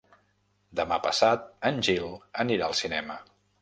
[0.79, 2.11] Demà passat en Gil
[2.47, 3.25] anirà al cinema.